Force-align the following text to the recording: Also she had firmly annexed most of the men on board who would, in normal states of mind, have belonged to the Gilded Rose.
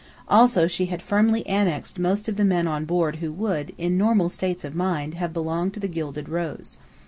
Also 0.27 0.65
she 0.65 0.87
had 0.87 0.99
firmly 0.99 1.45
annexed 1.45 1.99
most 1.99 2.27
of 2.27 2.35
the 2.35 2.43
men 2.43 2.67
on 2.67 2.85
board 2.85 3.17
who 3.17 3.31
would, 3.31 3.71
in 3.77 3.99
normal 3.99 4.29
states 4.29 4.63
of 4.65 4.73
mind, 4.73 5.13
have 5.13 5.31
belonged 5.31 5.75
to 5.75 5.79
the 5.79 5.87
Gilded 5.87 6.27
Rose. 6.27 6.77